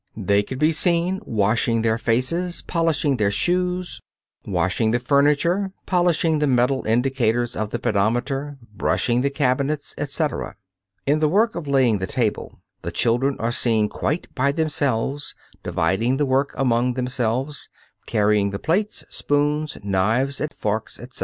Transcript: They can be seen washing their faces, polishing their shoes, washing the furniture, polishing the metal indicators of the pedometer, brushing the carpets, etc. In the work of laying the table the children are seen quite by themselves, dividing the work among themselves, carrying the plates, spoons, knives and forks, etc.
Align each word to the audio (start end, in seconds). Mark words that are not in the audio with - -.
They 0.17 0.41
can 0.41 0.57
be 0.57 0.71
seen 0.71 1.19
washing 1.27 1.83
their 1.83 1.99
faces, 1.99 2.63
polishing 2.63 3.17
their 3.17 3.29
shoes, 3.29 4.01
washing 4.47 4.89
the 4.89 4.99
furniture, 4.99 5.73
polishing 5.85 6.39
the 6.39 6.47
metal 6.47 6.83
indicators 6.87 7.55
of 7.55 7.69
the 7.69 7.77
pedometer, 7.77 8.57
brushing 8.75 9.21
the 9.21 9.29
carpets, 9.29 9.93
etc. 9.99 10.55
In 11.05 11.19
the 11.19 11.29
work 11.29 11.53
of 11.53 11.67
laying 11.67 11.99
the 11.99 12.07
table 12.07 12.57
the 12.81 12.91
children 12.91 13.35
are 13.37 13.51
seen 13.51 13.89
quite 13.89 14.25
by 14.33 14.51
themselves, 14.51 15.35
dividing 15.61 16.17
the 16.17 16.25
work 16.25 16.55
among 16.57 16.93
themselves, 16.95 17.69
carrying 18.07 18.49
the 18.49 18.57
plates, 18.57 19.05
spoons, 19.11 19.77
knives 19.83 20.41
and 20.41 20.51
forks, 20.51 20.99
etc. 20.99 21.19